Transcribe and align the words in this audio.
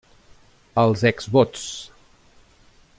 Els 0.85 1.03
Exvots. 1.11 1.67